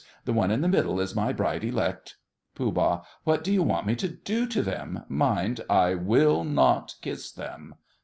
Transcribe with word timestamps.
The 0.25 0.33
one 0.33 0.49
in 0.49 0.61
the 0.61 0.67
middle 0.67 0.99
is 0.99 1.15
my 1.15 1.31
bride 1.31 1.63
elect. 1.63 2.15
POOH. 2.55 3.03
What 3.23 3.43
do 3.43 3.53
you 3.53 3.61
want 3.61 3.85
me 3.85 3.95
to 3.97 4.07
do 4.07 4.47
to 4.47 4.63
them? 4.63 5.03
Mind, 5.07 5.61
I 5.69 5.93
will 5.93 6.43
not 6.43 6.95
kiss 7.03 7.31
them. 7.31 7.75